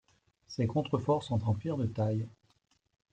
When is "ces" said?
0.47-0.65